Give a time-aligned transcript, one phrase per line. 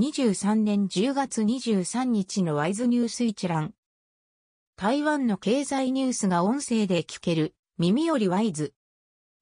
[0.00, 3.74] 2023年10月23日のワイズニュース一覧。
[4.74, 8.72] 台湾の経済ニュースが音声で聞ける、耳よりワイズ。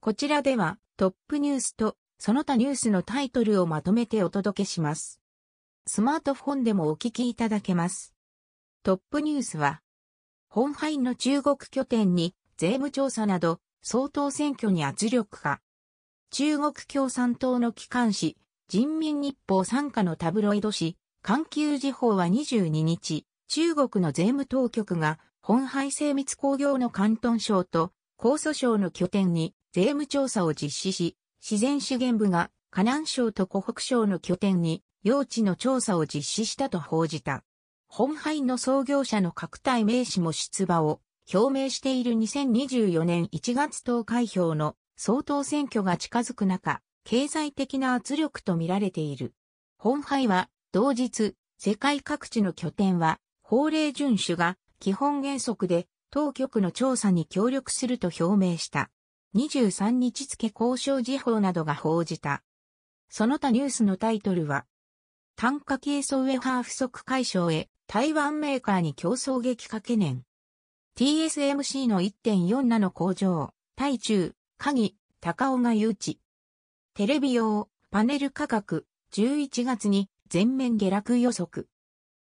[0.01, 5.21] こちらではトップニュースとその他ニュースのタイトルをまとめてお届けします。
[5.87, 8.17] スマートフォンでもお聞きいただけます。
[8.83, 9.81] トップニュースは、
[10.49, 15.61] 本廃の中国拠点に税務調査など、総統選挙に圧力か。
[16.33, 18.37] 中国共産党の機関紙、
[18.71, 37.45] 人民日報参加のタブロイド紙、環球時報は22日、中国の税務当局が本廃精密工業の関東省と江蘇省の拠点に税務調査を実施し、自然資源部が河南省と湖北省の拠点に用地の調査を実施したと報じた。
[37.87, 41.01] 本廃の創業者の各体名詞も出馬を
[41.33, 49.35] 表明している2024年1月投開票の総統選挙が近づく中、経済的な圧力と見られている。
[49.79, 58.91] 本廃は同日、世界各地の拠点は法令遵守が基本原則で当局の調査に協力すると表明した。
[59.35, 62.43] 23日付交渉時報などが報じた。
[63.11, 64.67] その他ニュースのタイトルは、
[65.37, 70.25] 単価系ソウェハー不足解消へ台湾メーカーに競争激化懸念。
[70.97, 76.19] TSMC の1.4ナ工場、台中、鍵、高尾が誘致。
[76.99, 81.69] テレビ用、パネル価格、11月に全面下落予測。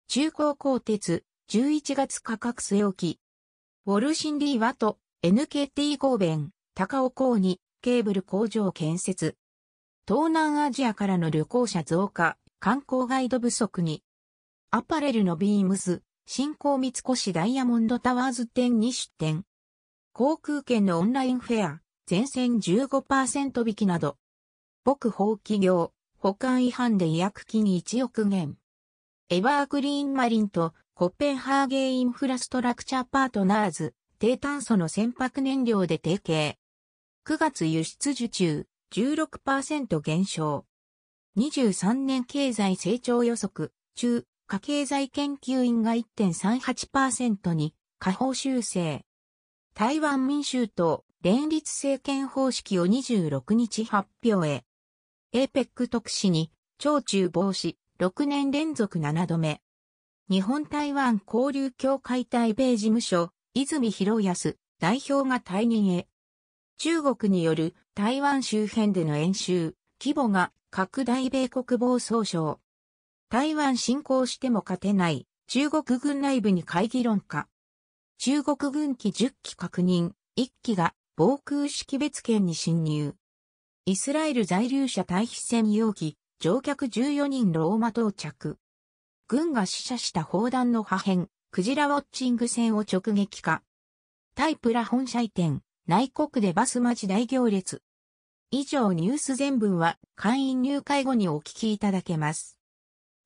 [0.09, 3.20] 中高鋼鉄、11月価格据え置き。
[3.87, 9.37] ウォルシンディワト、NKT 神戸、高尾港にケーブル工場建設。
[10.05, 14.03] 東南アジアからの旅行者増加、観光ガイド不足に。
[14.72, 19.44] アパレルのビームス、新興三越ダイヤモンドタワーズ店に出店。
[20.12, 24.17] 航空券のオンラインフェア、全線15%引きなど。
[24.87, 28.56] 僕法企業、保管違反で違約金1億元。
[29.28, 36.55] エバーグリーンマリンとコペンハーゲインフラストラクチャーパートナーズ、低炭素の船舶燃料で提携。
[37.27, 40.66] 9月輸出受注16%減少。
[41.37, 49.05] 23年経済成長予測中家経済研究院が1.38%に下方修正。
[49.75, 54.62] 台湾民衆党連立政権方式を26日発表へ。
[55.32, 59.60] APEC 特使に、超中防止、6年連続7度目。
[60.28, 66.09] 日本台湾交流協会台米事務所、泉博康、代表が退任へ。
[66.78, 72.60] 中国による台湾周辺での演習、規模が拡大米国防総省。
[73.28, 77.48] 台湾侵攻しても勝てない中国軍内部に会議論化。
[78.19, 83.15] 中国軍機10機確認、1機が防空識別圏に侵入。
[83.88, 88.58] イスラエル在留者退避専用機、乗客14人ローマ到着。
[89.28, 93.62] 軍が死者した砲弾の破片、クジラウォッチング船を直撃化。
[94.34, 97.80] タイプラ本社移転、内国でバス待ち大行列。
[98.50, 102.58] 以上ニュース全文は会員入会後にお聞きいただけます。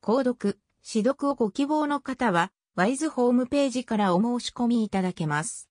[0.02, 5.68] 購読、指読をご希望の方は、ワイズホームページからお申し込みいただけます。